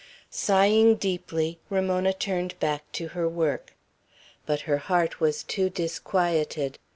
[0.31, 3.75] Sighing deeply, Ramona turned back to her work.
[4.47, 6.79] But her heart was too disquieted.